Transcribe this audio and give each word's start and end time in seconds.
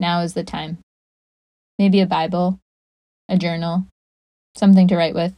now 0.00 0.20
is 0.20 0.34
the 0.34 0.44
time. 0.44 0.78
Maybe 1.78 2.00
a 2.00 2.06
Bible, 2.06 2.58
a 3.28 3.36
journal, 3.36 3.86
something 4.56 4.88
to 4.88 4.96
write 4.96 5.14
with, 5.14 5.34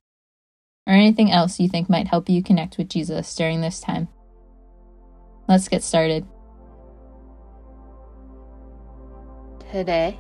or 0.87 0.95
anything 0.95 1.30
else 1.30 1.60
you 1.60 1.69
think 1.69 1.88
might 1.88 2.09
help 2.09 2.28
you 2.28 2.42
connect 2.42 2.78
with 2.78 2.88
Jesus 2.88 3.34
during 3.34 3.60
this 3.60 3.80
time. 3.80 4.09
Let's 5.48 5.69
get 5.69 5.83
started. 5.83 6.27
Today 9.70 10.19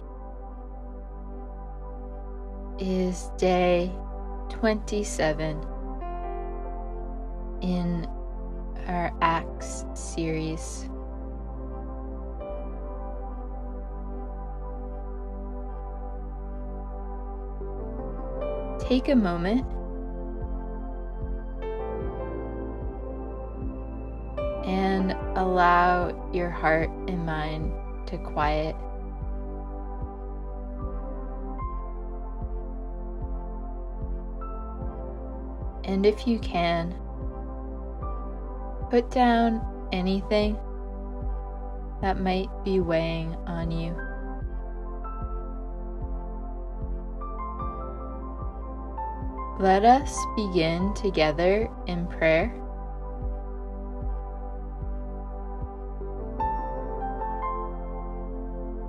is 2.78 3.30
day 3.38 3.90
27 4.50 5.60
in 7.62 8.06
our 8.86 9.12
Acts 9.20 9.84
series. 9.94 10.88
Take 18.88 19.08
a 19.08 19.14
moment 19.14 19.66
and 24.64 25.12
allow 25.36 26.30
your 26.32 26.48
heart 26.48 26.88
and 27.06 27.26
mind 27.26 27.70
to 28.06 28.16
quiet. 28.16 28.74
And 35.84 36.06
if 36.06 36.26
you 36.26 36.38
can, 36.38 36.94
put 38.90 39.10
down 39.10 39.60
anything 39.92 40.58
that 42.00 42.18
might 42.18 42.48
be 42.64 42.80
weighing 42.80 43.34
on 43.46 43.70
you. 43.70 44.07
Let 49.58 49.84
us 49.84 50.16
begin 50.36 50.94
together 50.94 51.68
in 51.88 52.06
prayer. 52.06 52.54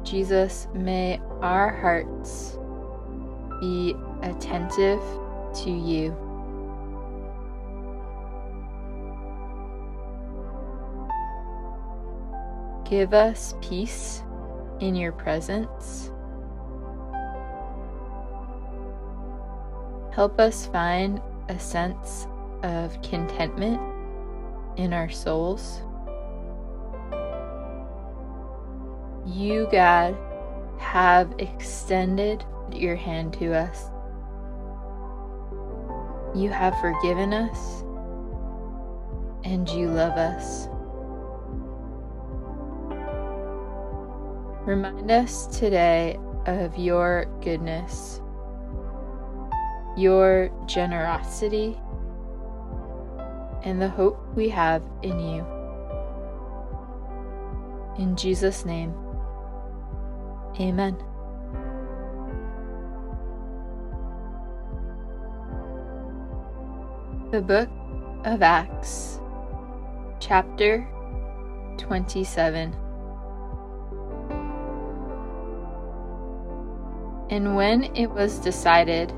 Jesus, 0.03 0.67
may 0.75 1.19
our 1.41 1.75
hearts 1.75 2.59
be 3.59 3.95
attentive 4.21 5.01
to 5.63 5.71
you. 5.71 6.15
Give 12.87 13.15
us 13.15 13.55
peace 13.59 14.21
in 14.79 14.93
your 14.93 15.13
presence. 15.13 16.11
Help 20.19 20.37
us 20.37 20.65
find 20.65 21.21
a 21.47 21.57
sense 21.57 22.27
of 22.61 23.01
contentment 23.01 23.79
in 24.75 24.91
our 24.91 25.09
souls. 25.09 25.81
You, 29.25 29.69
God, 29.71 30.17
have 30.77 31.33
extended 31.37 32.43
your 32.73 32.97
hand 32.97 33.31
to 33.35 33.53
us. 33.55 33.85
You 36.35 36.49
have 36.49 36.77
forgiven 36.81 37.33
us 37.33 37.83
and 39.45 39.69
you 39.69 39.87
love 39.87 40.17
us. 40.17 40.67
Remind 44.67 45.09
us 45.09 45.47
today 45.47 46.19
of 46.45 46.77
your 46.77 47.23
goodness 47.41 48.19
your 49.99 50.49
generosity, 50.65 51.77
and 53.63 53.81
the 53.81 53.89
hope 53.89 54.17
we 54.35 54.47
have 54.47 54.81
in 55.01 55.19
you. 55.19 55.45
In 57.97 58.15
Jesus' 58.15 58.63
name, 58.63 58.93
amen. 60.59 60.97
The 67.31 67.41
Book 67.41 67.69
of 68.23 68.41
Acts, 68.41 69.19
Chapter 70.19 70.87
27. 71.77 72.73
And 77.29 77.55
when 77.55 77.83
it 77.95 78.07
was 78.07 78.39
decided 78.39 79.13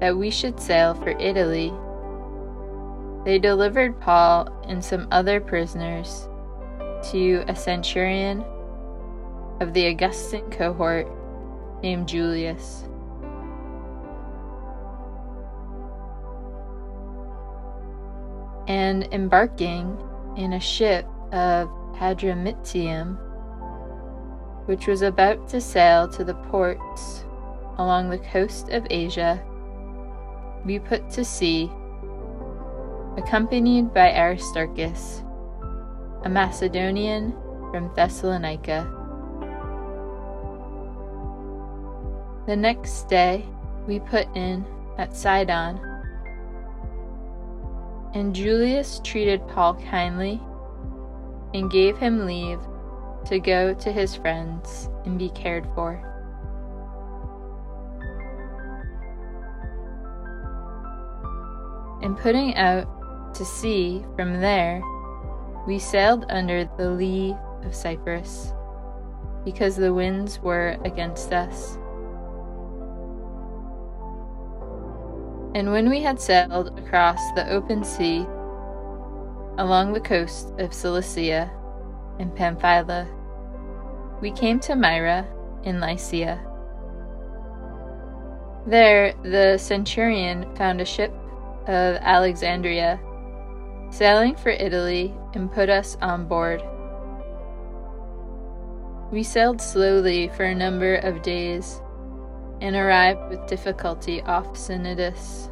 that 0.00 0.16
we 0.16 0.30
should 0.30 0.58
sail 0.58 0.94
for 0.94 1.10
Italy. 1.10 1.72
They 3.24 3.38
delivered 3.38 4.00
Paul 4.00 4.48
and 4.66 4.82
some 4.82 5.06
other 5.10 5.40
prisoners 5.40 6.28
to 7.10 7.44
a 7.48 7.54
centurion 7.54 8.44
of 9.60 9.74
the 9.74 9.86
Augustan 9.86 10.50
cohort 10.50 11.06
named 11.82 12.08
Julius. 12.08 12.84
And 18.66 19.06
embarking 19.12 19.98
in 20.36 20.54
a 20.54 20.60
ship 20.60 21.06
of 21.32 21.68
Adramyttium, 21.96 23.18
which 24.66 24.86
was 24.86 25.02
about 25.02 25.48
to 25.48 25.60
sail 25.60 26.08
to 26.08 26.24
the 26.24 26.34
ports 26.34 27.24
along 27.76 28.08
the 28.08 28.18
coast 28.18 28.70
of 28.70 28.86
Asia, 28.88 29.42
we 30.64 30.78
put 30.78 31.08
to 31.10 31.24
sea, 31.24 31.70
accompanied 33.16 33.92
by 33.94 34.12
Aristarchus, 34.12 35.22
a 36.24 36.28
Macedonian 36.28 37.32
from 37.70 37.90
Thessalonica. 37.94 38.88
The 42.46 42.56
next 42.56 43.08
day 43.08 43.44
we 43.86 44.00
put 44.00 44.26
in 44.36 44.64
at 44.98 45.16
Sidon, 45.16 45.80
and 48.12 48.34
Julius 48.34 49.00
treated 49.04 49.46
Paul 49.48 49.74
kindly 49.74 50.40
and 51.54 51.70
gave 51.70 51.96
him 51.96 52.26
leave 52.26 52.58
to 53.26 53.38
go 53.38 53.72
to 53.74 53.92
his 53.92 54.14
friends 54.16 54.88
and 55.04 55.18
be 55.18 55.30
cared 55.30 55.66
for. 55.74 56.09
And 62.10 62.18
putting 62.18 62.56
out 62.56 62.88
to 63.32 63.44
sea 63.44 64.04
from 64.16 64.40
there, 64.40 64.82
we 65.64 65.78
sailed 65.78 66.26
under 66.28 66.68
the 66.76 66.90
lee 66.90 67.36
of 67.62 67.72
Cyprus, 67.72 68.52
because 69.44 69.76
the 69.76 69.94
winds 69.94 70.40
were 70.40 70.76
against 70.84 71.32
us. 71.32 71.76
And 75.54 75.70
when 75.70 75.88
we 75.88 76.00
had 76.00 76.20
sailed 76.20 76.76
across 76.80 77.20
the 77.36 77.48
open 77.48 77.84
sea, 77.84 78.26
along 79.58 79.92
the 79.92 80.00
coast 80.00 80.52
of 80.58 80.74
Cilicia 80.74 81.48
and 82.18 82.34
Pamphylia, 82.34 83.06
we 84.20 84.32
came 84.32 84.58
to 84.60 84.74
Myra 84.74 85.28
in 85.62 85.80
Lycia. 85.80 86.44
There, 88.66 89.14
the 89.22 89.58
centurion 89.58 90.56
found 90.56 90.80
a 90.80 90.84
ship 90.84 91.14
of 91.66 91.96
Alexandria, 92.00 93.00
sailing 93.90 94.34
for 94.36 94.50
Italy, 94.50 95.14
and 95.34 95.52
put 95.52 95.68
us 95.68 95.96
on 96.00 96.26
board. 96.26 96.62
We 99.10 99.22
sailed 99.22 99.60
slowly 99.60 100.28
for 100.36 100.44
a 100.44 100.54
number 100.54 100.96
of 100.96 101.22
days 101.22 101.80
and 102.60 102.76
arrived 102.76 103.28
with 103.28 103.46
difficulty 103.48 104.22
off 104.22 104.46
Cnidus. 104.54 105.50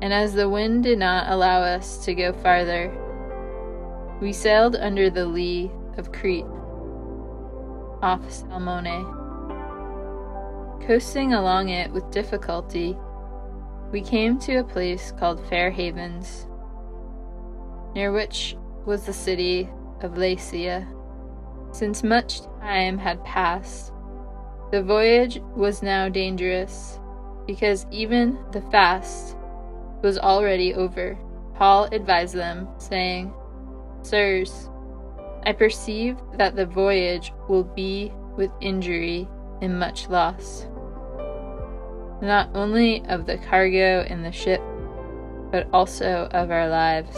And 0.00 0.12
as 0.12 0.34
the 0.34 0.48
wind 0.48 0.84
did 0.84 0.98
not 0.98 1.30
allow 1.30 1.62
us 1.62 2.04
to 2.04 2.14
go 2.14 2.32
farther, 2.32 2.96
we 4.20 4.32
sailed 4.32 4.76
under 4.76 5.10
the 5.10 5.26
lee 5.26 5.70
of 5.96 6.12
Crete. 6.12 6.44
off 8.02 8.22
Salmone. 8.30 9.16
Coasting 10.86 11.34
along 11.34 11.70
it 11.70 11.90
with 11.90 12.08
difficulty, 12.12 12.96
we 13.90 14.02
came 14.02 14.38
to 14.40 14.56
a 14.56 14.64
place 14.64 15.12
called 15.18 15.46
Fair 15.48 15.70
Havens, 15.70 16.46
near 17.94 18.12
which 18.12 18.56
was 18.84 19.04
the 19.04 19.12
city 19.12 19.68
of 20.02 20.12
Lasea. 20.12 20.86
Since 21.72 22.02
much 22.02 22.42
time 22.60 22.98
had 22.98 23.24
passed, 23.24 23.92
the 24.70 24.82
voyage 24.82 25.40
was 25.56 25.82
now 25.82 26.08
dangerous, 26.08 27.00
because 27.46 27.86
even 27.90 28.38
the 28.52 28.60
fast 28.70 29.36
was 30.02 30.18
already 30.18 30.74
over. 30.74 31.18
Paul 31.54 31.88
advised 31.90 32.34
them, 32.34 32.68
saying, 32.78 33.32
Sirs, 34.02 34.68
I 35.44 35.52
perceive 35.52 36.16
that 36.34 36.54
the 36.54 36.66
voyage 36.66 37.32
will 37.48 37.64
be 37.64 38.12
with 38.36 38.50
injury 38.60 39.26
and 39.60 39.78
much 39.78 40.08
loss, 40.08 40.67
not 42.20 42.50
only 42.54 43.04
of 43.06 43.26
the 43.26 43.38
cargo 43.38 44.04
and 44.08 44.24
the 44.24 44.32
ship, 44.32 44.60
but 45.50 45.68
also 45.72 46.28
of 46.32 46.50
our 46.50 46.68
lives. 46.68 47.16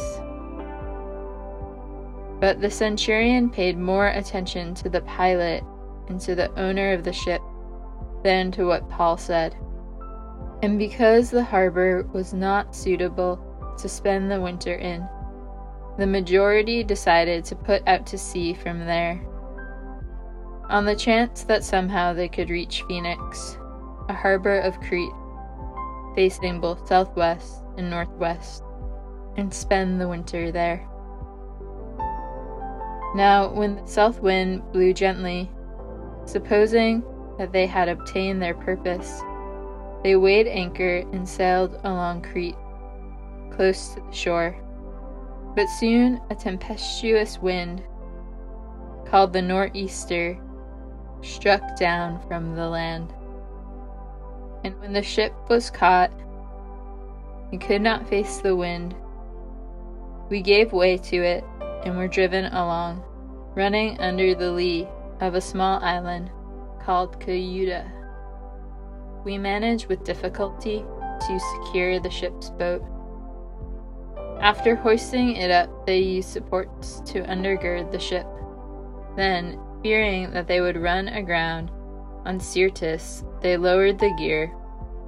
But 2.40 2.60
the 2.60 2.70
centurion 2.70 3.50
paid 3.50 3.78
more 3.78 4.08
attention 4.08 4.74
to 4.76 4.88
the 4.88 5.02
pilot 5.02 5.62
and 6.08 6.20
to 6.22 6.34
the 6.34 6.52
owner 6.58 6.92
of 6.92 7.04
the 7.04 7.12
ship 7.12 7.42
than 8.22 8.50
to 8.52 8.64
what 8.64 8.88
Paul 8.88 9.16
said. 9.16 9.56
And 10.62 10.78
because 10.78 11.30
the 11.30 11.44
harbor 11.44 12.06
was 12.12 12.34
not 12.34 12.74
suitable 12.74 13.38
to 13.78 13.88
spend 13.88 14.30
the 14.30 14.40
winter 14.40 14.74
in, 14.74 15.06
the 15.98 16.06
majority 16.06 16.82
decided 16.82 17.44
to 17.46 17.56
put 17.56 17.86
out 17.86 18.06
to 18.06 18.18
sea 18.18 18.54
from 18.54 18.80
there. 18.80 19.20
On 20.68 20.84
the 20.84 20.96
chance 20.96 21.42
that 21.44 21.64
somehow 21.64 22.12
they 22.12 22.28
could 22.28 22.48
reach 22.48 22.84
Phoenix, 22.88 23.58
a 24.10 24.12
harbor 24.12 24.58
of 24.58 24.80
Crete, 24.80 25.12
facing 26.16 26.60
both 26.60 26.88
southwest 26.88 27.62
and 27.76 27.88
northwest, 27.88 28.64
and 29.36 29.54
spend 29.54 30.00
the 30.00 30.08
winter 30.08 30.50
there. 30.50 30.84
Now, 33.14 33.52
when 33.52 33.76
the 33.76 33.86
south 33.86 34.20
wind 34.20 34.62
blew 34.72 34.92
gently, 34.92 35.48
supposing 36.24 37.04
that 37.38 37.52
they 37.52 37.66
had 37.66 37.88
obtained 37.88 38.42
their 38.42 38.54
purpose, 38.54 39.22
they 40.02 40.16
weighed 40.16 40.48
anchor 40.48 41.04
and 41.12 41.28
sailed 41.28 41.78
along 41.84 42.22
Crete, 42.22 42.56
close 43.52 43.94
to 43.94 44.00
the 44.00 44.12
shore. 44.12 44.56
But 45.54 45.68
soon 45.68 46.20
a 46.30 46.34
tempestuous 46.34 47.38
wind, 47.38 47.84
called 49.06 49.32
the 49.32 49.42
nor'easter, 49.42 50.36
struck 51.22 51.76
down 51.78 52.20
from 52.26 52.56
the 52.56 52.68
land. 52.68 53.12
And 54.64 54.78
when 54.80 54.92
the 54.92 55.02
ship 55.02 55.32
was 55.48 55.70
caught 55.70 56.10
and 57.50 57.60
could 57.60 57.82
not 57.82 58.08
face 58.08 58.38
the 58.38 58.54
wind, 58.56 58.94
we 60.28 60.42
gave 60.42 60.72
way 60.72 60.96
to 60.96 61.16
it 61.16 61.44
and 61.84 61.96
were 61.96 62.08
driven 62.08 62.46
along, 62.46 63.02
running 63.54 63.98
under 64.00 64.34
the 64.34 64.52
lee 64.52 64.86
of 65.20 65.34
a 65.34 65.40
small 65.40 65.82
island 65.82 66.30
called 66.82 67.20
Cauda. 67.20 67.90
We 69.24 69.38
managed 69.38 69.86
with 69.86 70.04
difficulty 70.04 70.84
to 71.20 71.40
secure 71.64 72.00
the 72.00 72.10
ship's 72.10 72.50
boat. 72.50 72.82
After 74.40 74.74
hoisting 74.74 75.36
it 75.36 75.50
up, 75.50 75.84
they 75.84 75.98
used 75.98 76.30
supports 76.30 77.00
to 77.06 77.22
undergird 77.22 77.90
the 77.90 77.98
ship. 77.98 78.26
Then, 79.16 79.58
fearing 79.82 80.30
that 80.30 80.46
they 80.46 80.60
would 80.60 80.78
run 80.78 81.08
aground 81.08 81.70
on 82.24 82.38
Syrtis, 82.40 83.22
they 83.40 83.56
lowered 83.56 83.98
the 83.98 84.14
gear, 84.18 84.52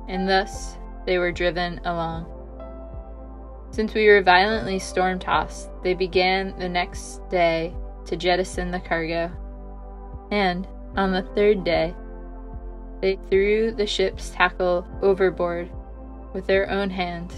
and 0.09 0.29
thus 0.29 0.77
they 1.07 1.19
were 1.19 1.33
driven 1.33 1.81
along. 1.85 2.27
Since 3.71 3.95
we 3.95 4.07
were 4.09 4.23
violently 4.23 4.79
storm 4.79 5.19
tossed, 5.19 5.71
they 5.83 5.95
began 5.95 6.59
the 6.59 6.69
next 6.69 7.27
day 7.31 7.75
to 8.07 8.17
jettison 8.17 8.71
the 8.71 8.81
cargo. 8.81 9.31
And, 10.31 10.67
on 10.97 11.13
the 11.13 11.23
third 11.35 11.65
day, 11.65 11.95
they 13.01 13.19
threw 13.31 13.73
the 13.73 13.87
ship's 13.87 14.31
tackle 14.31 14.87
overboard 15.01 15.71
with 16.35 16.47
their 16.47 16.71
own 16.71 16.91
hands. 16.91 17.33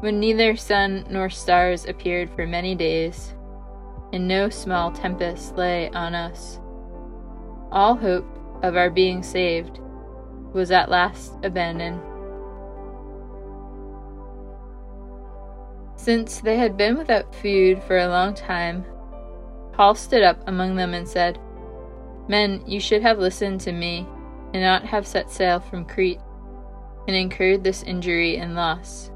When 0.00 0.20
neither 0.20 0.56
sun 0.56 1.06
nor 1.08 1.30
stars 1.30 1.86
appeared 1.86 2.30
for 2.30 2.46
many 2.46 2.74
days, 2.74 3.34
and 4.12 4.28
no 4.28 4.50
small 4.50 4.92
tempest 4.92 5.56
lay 5.56 5.88
on 5.90 6.14
us, 6.14 6.60
all 7.72 7.96
hope 7.96 8.26
of 8.62 8.76
our 8.76 8.90
being 8.90 9.22
saved 9.22 9.80
was 10.52 10.70
at 10.70 10.90
last 10.90 11.32
abandoned. 11.42 12.00
Since 15.96 16.40
they 16.40 16.56
had 16.56 16.76
been 16.76 16.96
without 16.96 17.34
food 17.34 17.82
for 17.82 17.98
a 17.98 18.08
long 18.08 18.34
time, 18.34 18.84
Paul 19.72 19.94
stood 19.94 20.22
up 20.22 20.40
among 20.46 20.76
them 20.76 20.94
and 20.94 21.06
said, 21.06 21.38
Men, 22.28 22.62
you 22.66 22.80
should 22.80 23.02
have 23.02 23.18
listened 23.18 23.60
to 23.62 23.72
me, 23.72 24.06
and 24.54 24.62
not 24.62 24.84
have 24.84 25.06
set 25.06 25.30
sail 25.30 25.60
from 25.60 25.84
Crete, 25.84 26.20
and 27.06 27.16
incurred 27.16 27.62
this 27.62 27.82
injury 27.82 28.36
and 28.36 28.54
loss. 28.54 29.10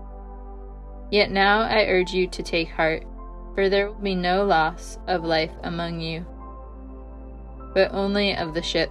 Yet 1.10 1.30
now 1.30 1.60
I 1.60 1.86
urge 1.86 2.12
you 2.12 2.26
to 2.28 2.42
take 2.42 2.68
heart, 2.68 3.04
for 3.54 3.68
there 3.68 3.88
will 3.88 3.94
be 4.00 4.14
no 4.14 4.44
loss 4.44 4.98
of 5.06 5.24
life 5.24 5.52
among 5.62 6.00
you, 6.00 6.24
but 7.74 7.92
only 7.92 8.36
of 8.36 8.54
the 8.54 8.62
ship. 8.62 8.90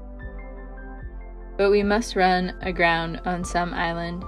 But 1.61 1.69
we 1.69 1.83
must 1.83 2.15
run 2.15 2.55
aground 2.63 3.21
on 3.23 3.43
some 3.43 3.71
island 3.71 4.23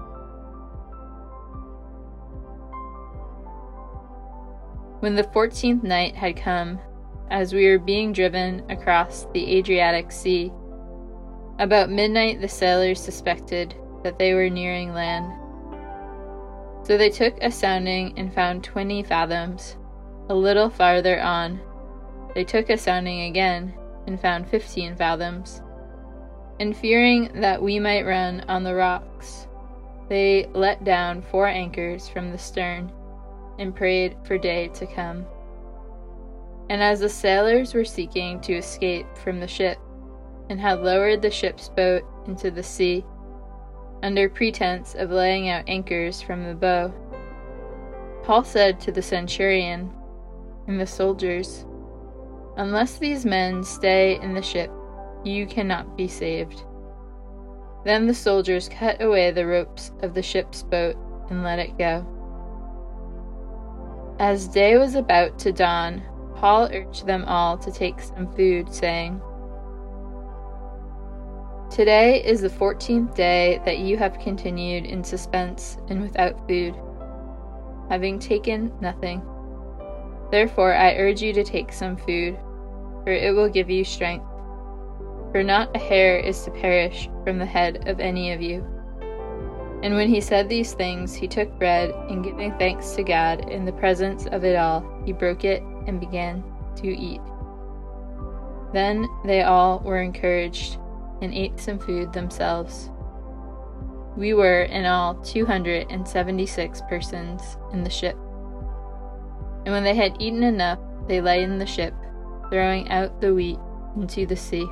When 5.00 5.16
the 5.16 5.24
fourteenth 5.24 5.82
night 5.82 6.16
had 6.16 6.38
come, 6.38 6.80
as 7.32 7.52
we 7.52 7.68
were 7.68 7.80
being 7.80 8.14
driven 8.14 8.64
across 8.70 9.26
the 9.34 9.58
Adriatic 9.58 10.12
Sea, 10.12 10.52
about 11.58 11.90
midnight 11.90 12.40
the 12.40 12.48
sailors 12.48 13.02
suspected 13.02 13.74
that 14.04 14.20
they 14.20 14.36
were 14.36 14.52
nearing 14.52 14.94
land. 14.94 15.34
So 16.84 17.00
they 17.00 17.10
took 17.10 17.36
a 17.42 17.50
sounding 17.50 18.14
and 18.16 18.32
found 18.32 18.64
twenty 18.64 19.02
fathoms. 19.02 19.76
A 20.30 20.36
little 20.36 20.70
farther 20.70 21.20
on, 21.20 21.60
they 22.36 22.44
took 22.44 22.70
a 22.70 22.78
sounding 22.78 23.22
again 23.22 23.74
and 24.06 24.22
found 24.22 24.48
fifteen 24.48 24.96
fathoms. 24.96 25.63
And 26.60 26.76
fearing 26.76 27.42
that 27.42 27.62
we 27.62 27.80
might 27.80 28.06
run 28.06 28.42
on 28.48 28.64
the 28.64 28.76
rocks, 28.76 29.48
they 30.10 30.48
let 30.54 30.84
down 30.84 31.22
four 31.22 31.48
anchors 31.48 32.08
from 32.08 32.32
the 32.32 32.38
stern 32.38 32.92
and 33.60 33.76
prayed 33.76 34.16
for 34.24 34.38
day 34.38 34.68
to 34.70 34.86
come. 34.86 35.26
And 36.70 36.82
as 36.82 37.00
the 37.00 37.10
sailors 37.10 37.74
were 37.74 37.86
seeking 37.86 38.40
to 38.42 38.54
escape 38.54 39.08
from 39.18 39.40
the 39.40 39.48
ship, 39.48 39.78
and 40.50 40.60
had 40.60 40.82
lowered 40.82 41.22
the 41.22 41.32
ship's 41.32 41.70
boat 41.70 42.04
into 42.28 42.52
the 42.52 42.64
sea, 42.64 43.06
under 44.02 44.30
pretense 44.30 44.96
of 44.96 45.12
laying 45.12 45.50
out 45.50 45.64
anchors 45.68 46.22
from 46.22 46.44
the 46.44 46.56
bow, 46.56 46.94
Paul 48.24 48.44
said 48.44 48.80
to 48.82 48.92
the 48.92 49.02
centurion 49.02 49.92
and 50.68 50.80
the 50.80 50.88
soldiers, 50.88 51.66
Unless 52.58 52.98
these 52.98 53.26
men 53.26 53.64
stay 53.64 54.20
in 54.22 54.34
the 54.34 54.42
ship, 54.42 54.72
you 55.26 55.46
cannot 55.46 55.98
be 55.98 56.08
saved. 56.08 56.64
Then 57.86 58.08
the 58.08 58.14
soldiers 58.14 58.70
cut 58.70 59.02
away 59.02 59.32
the 59.32 59.46
ropes 59.46 59.92
of 60.02 60.14
the 60.14 60.22
ship's 60.22 60.64
boat 60.64 60.96
and 61.30 61.44
let 61.44 61.60
it 61.60 61.78
go. 61.78 62.08
As 64.20 64.48
day 64.48 64.78
was 64.78 64.96
about 64.96 65.38
to 65.40 65.52
dawn, 65.52 66.02
Paul 66.36 66.70
urged 66.72 67.06
them 67.06 67.26
all 67.26 67.58
to 67.58 67.72
take 67.72 68.00
some 68.00 68.32
food, 68.36 68.74
saying, 68.74 69.22
Today 71.70 72.24
is 72.24 72.42
the 72.42 72.50
fourteenth 72.50 73.16
day 73.16 73.60
that 73.66 73.80
you 73.80 73.98
have 73.98 74.20
continued 74.20 74.86
in 74.86 75.04
suspense 75.04 75.78
and 75.90 76.02
without 76.02 76.48
food, 76.48 76.76
having 77.90 78.20
taken 78.20 78.72
nothing. 78.80 79.24
Therefore, 80.32 80.74
I 80.74 80.96
urge 80.96 81.22
you 81.22 81.34
to 81.34 81.44
take 81.44 81.74
some 81.74 81.98
food, 81.98 82.38
for 83.04 83.12
it 83.12 83.34
will 83.36 83.50
give 83.50 83.70
you 83.70 83.84
strength. 83.84 84.26
For 85.34 85.42
not 85.42 85.76
a 85.76 85.80
hair 85.80 86.20
is 86.20 86.44
to 86.44 86.52
perish 86.52 87.10
from 87.24 87.40
the 87.40 87.46
head 87.46 87.90
of 87.90 88.00
any 88.00 88.32
of 88.34 88.42
you. 88.42 88.64
And 89.82 89.96
when 89.96 90.08
he 90.08 90.22
said 90.22 90.48
these 90.48 90.74
things, 90.74 91.16
he 91.16 91.28
took 91.28 91.58
bread, 91.58 91.90
and 92.08 92.24
giving 92.24 92.56
thanks 92.60 92.92
to 92.92 93.04
God 93.04 93.50
in 93.50 93.66
the 93.66 93.74
presence 93.74 94.28
of 94.28 94.46
it 94.46 94.56
all, 94.56 94.86
he 95.06 95.12
broke 95.12 95.44
it 95.44 95.64
and 95.88 96.00
began 96.00 96.44
to 96.76 96.88
eat. 96.88 97.20
Then 98.74 99.08
they 99.26 99.42
all 99.42 99.80
were 99.80 100.04
encouraged 100.04 100.78
and 101.24 101.34
ate 101.34 101.60
some 101.60 101.80
food 101.80 102.14
themselves. 102.14 102.92
We 104.16 104.36
were 104.36 104.62
in 104.62 104.86
all 104.86 105.16
276 105.16 106.82
persons 106.88 107.58
in 107.72 107.84
the 107.84 107.90
ship. 107.90 108.16
And 109.66 109.74
when 109.74 109.84
they 109.84 109.96
had 109.96 110.16
eaten 110.22 110.44
enough, 110.44 110.78
they 111.08 111.18
in 111.42 111.58
the 111.58 111.66
ship, 111.66 111.96
throwing 112.52 112.88
out 112.90 113.20
the 113.20 113.34
wheat 113.34 113.58
into 113.98 114.28
the 114.28 114.36
sea. 114.36 114.68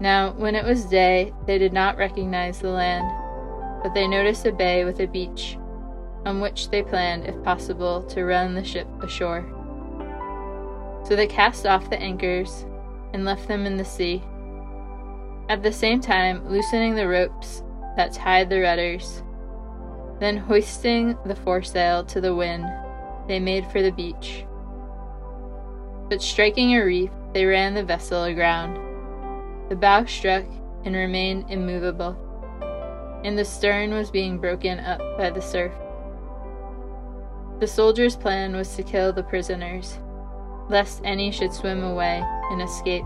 Now, 0.00 0.32
when 0.32 0.54
it 0.54 0.64
was 0.64 0.84
day, 0.84 1.32
they 1.46 1.58
did 1.58 1.72
not 1.72 1.96
recognize 1.96 2.58
the 2.58 2.70
land, 2.70 3.10
but 3.82 3.94
they 3.94 4.08
noticed 4.08 4.46
a 4.46 4.52
bay 4.52 4.84
with 4.84 5.00
a 5.00 5.06
beach, 5.06 5.56
on 6.26 6.40
which 6.40 6.70
they 6.70 6.82
planned, 6.82 7.26
if 7.26 7.42
possible, 7.44 8.02
to 8.04 8.24
run 8.24 8.54
the 8.54 8.64
ship 8.64 8.88
ashore. 9.02 9.44
So 11.06 11.14
they 11.14 11.26
cast 11.26 11.66
off 11.66 11.90
the 11.90 12.00
anchors 12.00 12.66
and 13.12 13.24
left 13.24 13.46
them 13.46 13.66
in 13.66 13.76
the 13.76 13.84
sea, 13.84 14.22
at 15.48 15.62
the 15.62 15.72
same 15.72 16.00
time 16.00 16.48
loosening 16.48 16.94
the 16.94 17.06
ropes 17.06 17.62
that 17.96 18.12
tied 18.12 18.50
the 18.50 18.60
rudders. 18.60 19.22
Then, 20.18 20.36
hoisting 20.36 21.16
the 21.26 21.36
foresail 21.36 22.04
to 22.06 22.20
the 22.20 22.34
wind, 22.34 22.66
they 23.28 23.38
made 23.38 23.66
for 23.70 23.82
the 23.82 23.92
beach. 23.92 24.44
But 26.08 26.22
striking 26.22 26.74
a 26.74 26.84
reef, 26.84 27.10
they 27.32 27.44
ran 27.44 27.74
the 27.74 27.84
vessel 27.84 28.24
aground. 28.24 28.83
The 29.68 29.76
bow 29.76 30.04
struck 30.04 30.44
and 30.84 30.94
remained 30.94 31.50
immovable, 31.50 32.16
and 33.24 33.38
the 33.38 33.44
stern 33.44 33.92
was 33.94 34.10
being 34.10 34.38
broken 34.38 34.78
up 34.80 35.00
by 35.16 35.30
the 35.30 35.40
surf. 35.40 35.72
The 37.60 37.66
soldiers' 37.66 38.16
plan 38.16 38.54
was 38.54 38.74
to 38.76 38.82
kill 38.82 39.12
the 39.12 39.22
prisoners, 39.22 39.98
lest 40.68 41.00
any 41.04 41.30
should 41.30 41.52
swim 41.52 41.82
away 41.82 42.22
and 42.50 42.60
escape. 42.60 43.04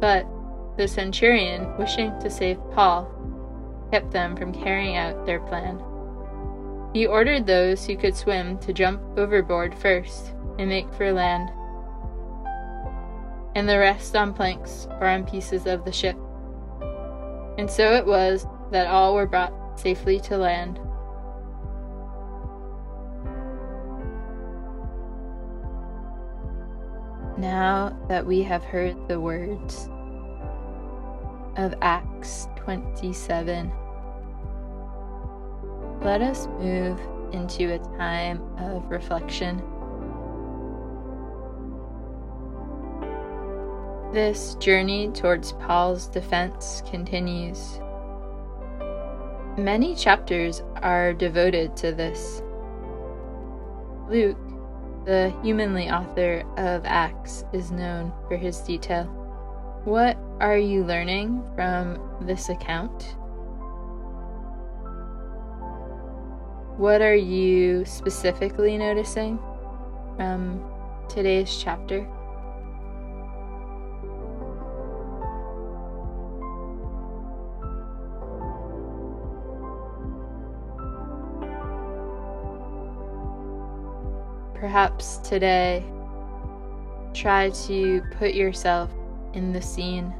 But 0.00 0.26
the 0.76 0.88
centurion, 0.88 1.76
wishing 1.78 2.18
to 2.20 2.30
save 2.30 2.58
Paul, 2.72 3.08
kept 3.92 4.10
them 4.10 4.36
from 4.36 4.52
carrying 4.52 4.96
out 4.96 5.24
their 5.24 5.40
plan. 5.40 5.80
He 6.92 7.06
ordered 7.06 7.46
those 7.46 7.86
who 7.86 7.96
could 7.96 8.16
swim 8.16 8.58
to 8.58 8.72
jump 8.72 9.00
overboard 9.16 9.74
first 9.74 10.34
and 10.58 10.68
make 10.68 10.92
for 10.94 11.12
land, 11.12 11.50
and 13.56 13.66
the 13.66 13.78
rest 13.78 14.14
on 14.14 14.34
planks 14.34 14.86
or 15.00 15.06
on 15.06 15.24
pieces 15.24 15.64
of 15.66 15.82
the 15.86 15.90
ship. 15.90 16.14
And 17.56 17.70
so 17.70 17.94
it 17.94 18.04
was 18.04 18.46
that 18.70 18.86
all 18.86 19.14
were 19.14 19.26
brought 19.26 19.80
safely 19.80 20.20
to 20.20 20.36
land. 20.36 20.78
Now 27.38 27.98
that 28.10 28.26
we 28.26 28.42
have 28.42 28.62
heard 28.62 29.08
the 29.08 29.18
words 29.18 29.88
of 31.56 31.72
Acts 31.80 32.48
27, 32.56 33.72
let 36.02 36.20
us 36.20 36.46
move 36.60 37.00
into 37.32 37.72
a 37.72 37.78
time 37.96 38.42
of 38.58 38.84
reflection. 38.90 39.62
This 44.16 44.54
journey 44.54 45.10
towards 45.12 45.52
Paul's 45.52 46.06
defense 46.06 46.82
continues. 46.88 47.78
Many 49.58 49.94
chapters 49.94 50.62
are 50.76 51.12
devoted 51.12 51.76
to 51.76 51.92
this. 51.92 52.40
Luke, 54.08 54.38
the 55.04 55.34
humanly 55.42 55.90
author 55.90 56.44
of 56.56 56.86
Acts, 56.86 57.44
is 57.52 57.70
known 57.70 58.10
for 58.26 58.38
his 58.38 58.60
detail. 58.60 59.04
What 59.84 60.16
are 60.40 60.56
you 60.56 60.82
learning 60.82 61.44
from 61.54 62.00
this 62.22 62.48
account? 62.48 63.16
What 66.78 67.02
are 67.02 67.14
you 67.14 67.84
specifically 67.84 68.78
noticing 68.78 69.38
from 70.16 70.64
today's 71.10 71.54
chapter? 71.62 72.08
Perhaps 84.66 85.18
today, 85.18 85.84
try 87.14 87.50
to 87.50 88.02
put 88.18 88.34
yourself 88.34 88.90
in 89.32 89.52
the 89.52 89.62
scene 89.62 90.12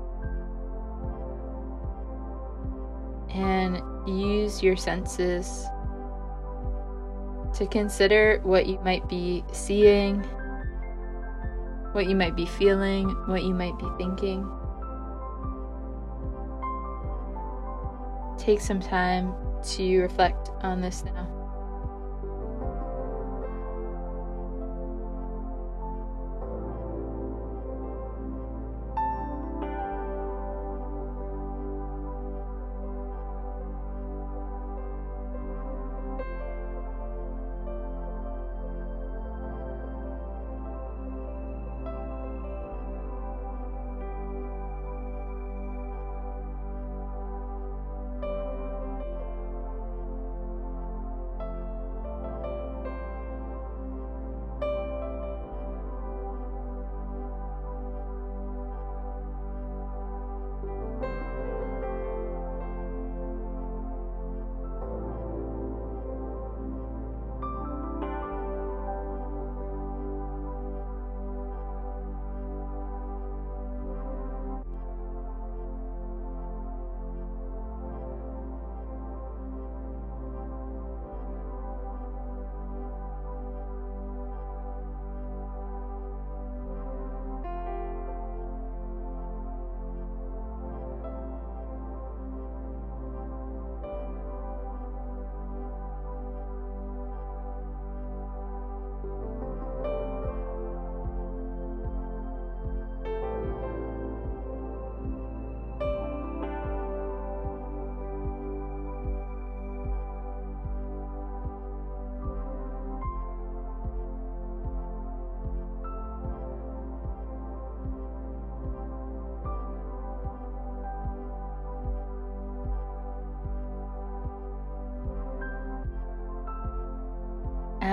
and 3.34 3.82
use 4.06 4.62
your 4.62 4.76
senses 4.76 5.66
to 7.56 7.66
consider 7.66 8.38
what 8.44 8.66
you 8.66 8.78
might 8.84 9.08
be 9.08 9.42
seeing, 9.52 10.20
what 11.90 12.06
you 12.06 12.14
might 12.14 12.36
be 12.36 12.46
feeling, 12.46 13.08
what 13.26 13.42
you 13.42 13.52
might 13.52 13.76
be 13.80 13.88
thinking. 13.98 14.48
Take 18.38 18.60
some 18.60 18.78
time 18.78 19.34
to 19.74 19.98
reflect 20.02 20.50
on 20.62 20.80
this 20.80 21.02
now. 21.02 21.35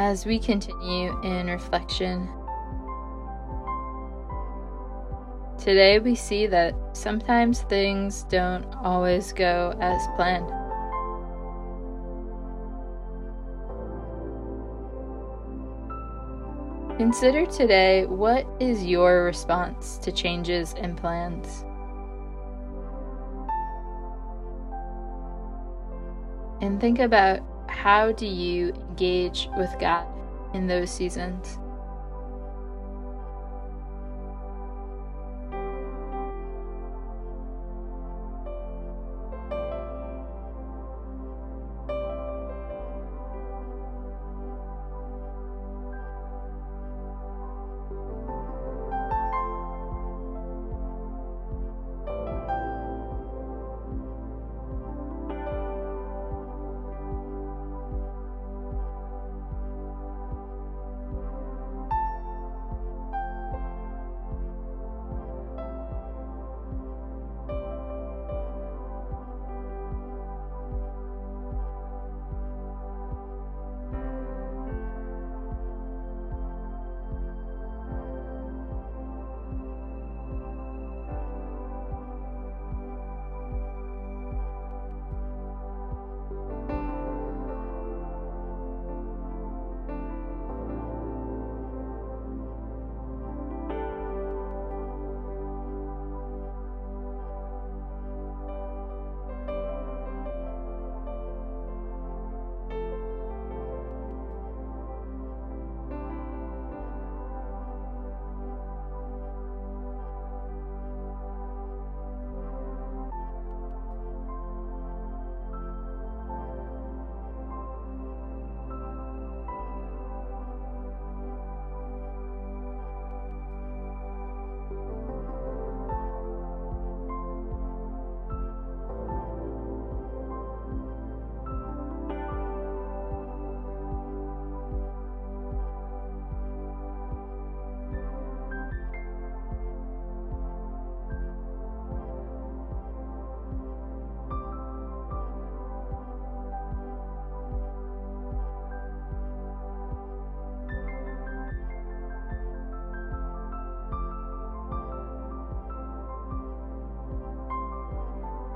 As 0.06 0.26
we 0.26 0.38
continue 0.38 1.18
in 1.22 1.48
reflection, 1.48 2.28
today 5.58 5.98
we 6.00 6.14
see 6.14 6.46
that 6.46 6.76
sometimes 6.92 7.62
things 7.62 8.24
don't 8.24 8.66
always 8.84 9.32
go 9.32 9.74
as 9.80 10.06
planned. 10.18 10.50
Consider 16.98 17.46
today 17.46 18.06
what 18.06 18.46
is 18.60 18.84
your 18.84 19.24
response 19.24 19.98
to 20.00 20.12
changes 20.12 20.76
and 20.78 20.98
plans. 20.98 21.64
And 26.60 26.82
think 26.82 27.00
about 27.00 27.40
how 27.68 28.12
do 28.12 28.26
you 28.26 28.70
engage 28.90 29.50
with 29.58 29.74
God 29.80 30.08
in 30.54 30.68
those 30.68 30.92
seasons? 30.92 31.60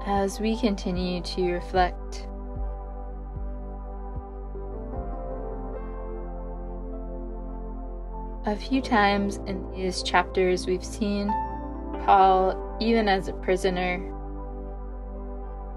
As 0.08 0.40
we 0.40 0.58
continue 0.58 1.22
to 1.22 1.52
reflect. 1.52 2.28
A 8.46 8.56
few 8.56 8.82
times 8.82 9.38
in 9.48 9.70
these 9.72 10.02
chapters, 10.02 10.66
we've 10.66 10.84
seen 10.84 11.28
Paul, 12.06 12.78
even 12.80 13.10
as 13.10 13.28
a 13.28 13.34
prisoner, 13.34 14.14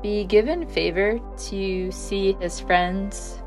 be 0.01 0.25
given 0.25 0.65
favor 0.69 1.19
to 1.49 1.91
see 1.91 2.37
his 2.41 2.61
friends, 2.61 3.43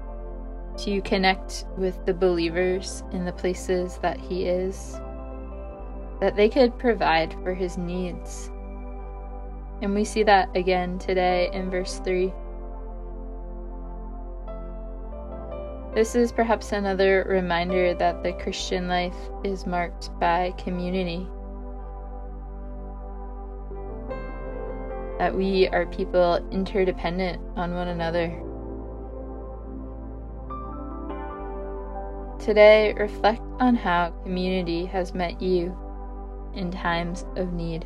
to 0.79 1.01
connect 1.03 1.65
with 1.77 2.05
the 2.05 2.13
believers 2.13 3.03
in 3.13 3.23
the 3.23 3.31
places 3.31 3.97
that 4.01 4.19
he 4.19 4.43
is, 4.43 4.99
that 6.19 6.35
they 6.35 6.49
could 6.49 6.77
provide 6.77 7.33
for 7.41 7.53
his 7.53 7.77
needs. 7.77 8.51
And 9.83 9.93
we 9.93 10.05
see 10.05 10.23
that 10.23 10.55
again 10.55 10.97
today 10.97 11.49
in 11.51 11.69
verse 11.69 11.99
3. 12.05 12.33
This 15.93 16.15
is 16.15 16.31
perhaps 16.31 16.71
another 16.71 17.25
reminder 17.27 17.93
that 17.93 18.23
the 18.23 18.31
Christian 18.31 18.87
life 18.87 19.17
is 19.43 19.67
marked 19.67 20.17
by 20.21 20.51
community. 20.57 21.27
That 25.19 25.35
we 25.35 25.67
are 25.67 25.85
people 25.87 26.35
interdependent 26.49 27.41
on 27.57 27.75
one 27.75 27.89
another. 27.89 28.29
Today, 32.39 32.93
reflect 32.93 33.41
on 33.59 33.75
how 33.75 34.11
community 34.23 34.85
has 34.85 35.13
met 35.13 35.41
you 35.41 35.77
in 36.55 36.71
times 36.71 37.25
of 37.35 37.51
need. 37.51 37.85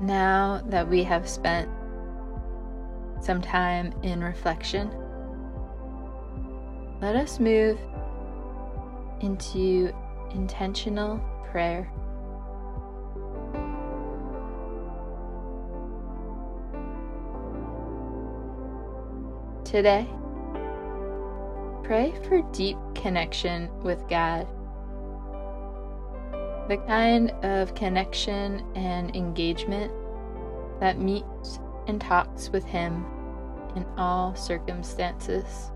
Now 0.00 0.62
that 0.66 0.88
we 0.88 1.02
have 1.04 1.28
spent 1.28 1.68
some 3.20 3.42
time 3.42 3.92
in 4.02 4.22
reflection, 4.22 4.90
let 7.00 7.16
us 7.16 7.40
move 7.40 7.78
into 9.20 9.92
intentional 10.32 11.18
prayer. 11.50 11.90
Today, 19.64 20.08
pray 21.82 22.14
for 22.26 22.40
deep 22.52 22.78
connection 22.94 23.68
with 23.82 24.08
God. 24.08 24.46
The 26.68 26.76
kind 26.76 27.30
of 27.42 27.74
connection 27.74 28.62
and 28.74 29.16
engagement 29.16 29.90
that 30.80 30.98
meets 30.98 31.60
and 31.86 31.98
talks 31.98 32.50
with 32.50 32.64
Him 32.64 33.06
in 33.74 33.86
all 33.96 34.34
circumstances. 34.34 35.70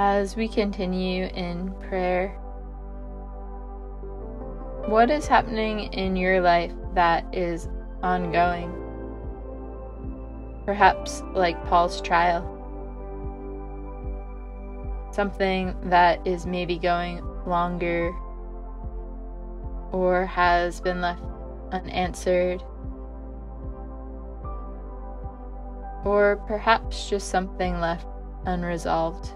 As 0.00 0.36
we 0.36 0.46
continue 0.46 1.24
in 1.34 1.74
prayer, 1.88 2.28
what 4.86 5.10
is 5.10 5.26
happening 5.26 5.92
in 5.92 6.14
your 6.14 6.40
life 6.40 6.70
that 6.94 7.26
is 7.34 7.68
ongoing? 8.00 8.72
Perhaps 10.64 11.24
like 11.34 11.60
Paul's 11.66 12.00
trial. 12.00 12.44
Something 15.10 15.74
that 15.86 16.24
is 16.24 16.46
maybe 16.46 16.78
going 16.78 17.20
longer 17.44 18.14
or 19.90 20.26
has 20.26 20.80
been 20.80 21.00
left 21.00 21.24
unanswered. 21.72 22.62
Or 26.04 26.40
perhaps 26.46 27.10
just 27.10 27.30
something 27.30 27.80
left 27.80 28.06
unresolved. 28.46 29.32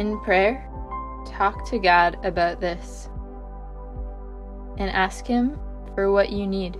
In 0.00 0.18
prayer, 0.20 0.66
talk 1.26 1.68
to 1.68 1.78
God 1.78 2.24
about 2.24 2.58
this 2.58 3.10
and 4.78 4.88
ask 4.88 5.26
Him 5.26 5.60
for 5.94 6.10
what 6.10 6.30
you 6.30 6.46
need. 6.46 6.78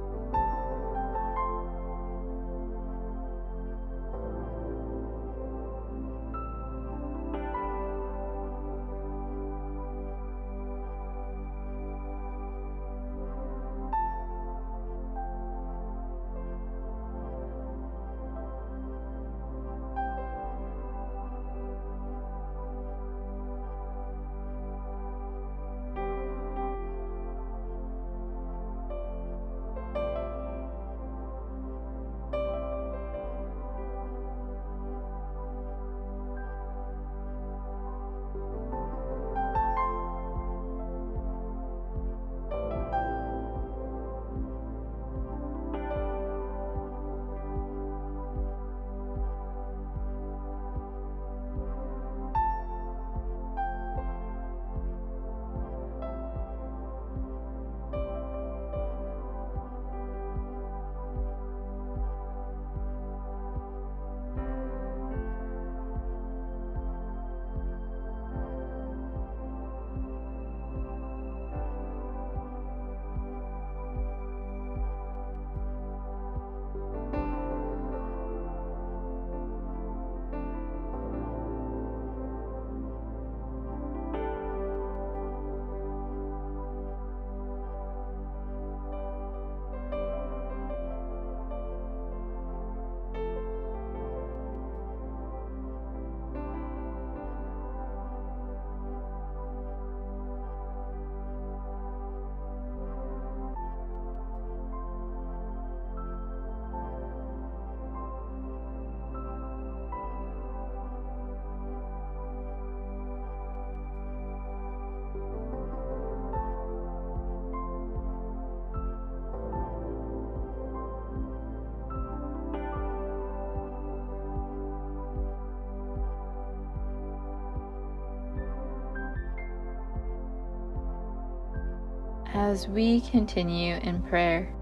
As 132.34 132.68
we 132.68 133.00
continue 133.00 133.76
in 133.76 134.02
prayer. 134.02 134.54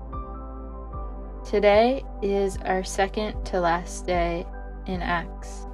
Today 1.44 2.02
is 2.22 2.57
our 2.64 2.83
second 2.83 3.44
to 3.46 3.61
last 3.61 4.07
day 4.07 4.46
in 4.87 5.02
Acts. 5.02 5.66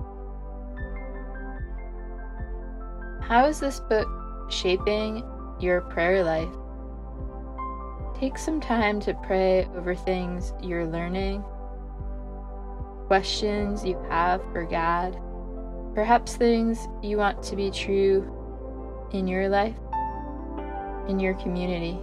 How 3.23 3.47
is 3.47 3.61
this 3.61 3.81
book 3.81 4.09
shaping 4.51 5.25
your 5.61 5.83
prayer 5.83 6.25
life? 6.25 6.53
Take 8.19 8.39
some 8.39 8.61
time 8.61 9.01
to 9.01 9.15
pray 9.15 9.67
over 9.77 9.95
things 9.95 10.53
you're 10.61 10.87
learning, 10.87 11.45
questions 13.07 13.85
you 13.85 13.99
have 14.11 14.41
for 14.53 14.65
God, 14.65 15.17
perhaps 15.95 16.37
things 16.37 16.89
you 17.03 17.19
want 17.19 17.43
to 17.45 17.57
be 17.57 17.71
true 17.71 18.31
in 19.13 19.29
your 19.29 19.49
life, 19.49 19.77
in 21.09 21.21
your 21.21 21.35
community. 21.35 21.99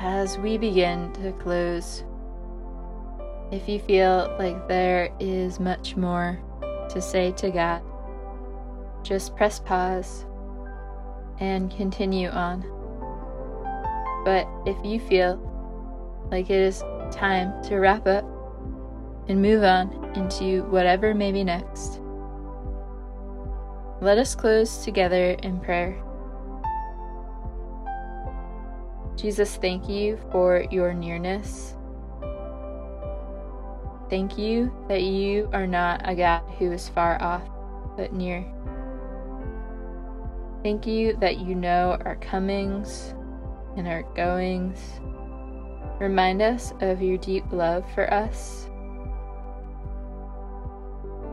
As 0.00 0.38
we 0.38 0.56
begin 0.56 1.12
to 1.12 1.30
close, 1.32 2.04
if 3.52 3.68
you 3.68 3.78
feel 3.80 4.34
like 4.38 4.66
there 4.66 5.10
is 5.20 5.60
much 5.60 5.94
more 5.94 6.40
to 6.88 7.02
say 7.02 7.32
to 7.32 7.50
God, 7.50 7.82
just 9.02 9.36
press 9.36 9.60
pause 9.60 10.24
and 11.38 11.70
continue 11.76 12.30
on. 12.30 12.62
But 14.24 14.48
if 14.64 14.76
you 14.84 15.00
feel 15.00 15.38
like 16.30 16.48
it 16.48 16.60
is 16.60 16.82
time 17.12 17.62
to 17.64 17.76
wrap 17.76 18.06
up 18.06 18.24
and 19.28 19.42
move 19.42 19.62
on 19.64 20.12
into 20.14 20.62
whatever 20.64 21.14
may 21.14 21.30
be 21.30 21.44
next, 21.44 22.00
let 24.00 24.16
us 24.16 24.34
close 24.34 24.82
together 24.82 25.32
in 25.42 25.60
prayer. 25.60 26.02
Jesus, 29.20 29.56
thank 29.56 29.86
you 29.86 30.18
for 30.32 30.64
your 30.70 30.94
nearness. 30.94 31.74
Thank 34.08 34.38
you 34.38 34.72
that 34.88 35.02
you 35.02 35.50
are 35.52 35.66
not 35.66 36.00
a 36.08 36.14
God 36.14 36.42
who 36.58 36.72
is 36.72 36.88
far 36.88 37.22
off, 37.22 37.42
but 37.98 38.14
near. 38.14 38.50
Thank 40.62 40.86
you 40.86 41.18
that 41.20 41.38
you 41.38 41.54
know 41.54 41.98
our 42.06 42.16
comings 42.16 43.14
and 43.76 43.86
our 43.86 44.04
goings. 44.14 44.78
Remind 46.00 46.40
us 46.40 46.72
of 46.80 47.02
your 47.02 47.18
deep 47.18 47.44
love 47.52 47.84
for 47.94 48.10
us. 48.12 48.70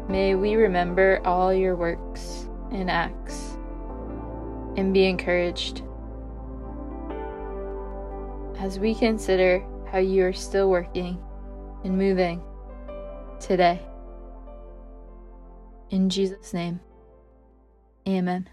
May 0.10 0.36
we 0.36 0.56
remember 0.56 1.22
all 1.24 1.54
your 1.54 1.78
works 1.78 2.50
and 2.70 2.92
acts 2.92 3.58
and 4.76 4.94
be 4.94 5.06
encouraged 5.06 5.84
as 8.60 8.80
we 8.80 8.96
consider 8.96 9.64
how 9.92 10.00
you 10.00 10.26
are 10.26 10.34
still 10.34 10.70
working 10.70 11.18
and 11.84 11.98
moving 11.98 12.42
today. 13.40 13.82
In 15.90 16.10
Jesus' 16.10 16.54
name, 16.54 16.80
amen. 18.08 18.50